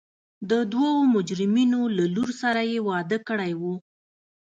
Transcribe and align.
د 0.49 0.51
دوو 0.71 0.91
مجرمینو 1.15 1.81
له 1.97 2.05
لور 2.15 2.29
سره 2.41 2.61
یې 2.71 2.79
واده 2.89 3.17
کړی 3.27 3.51
و. 3.59 3.61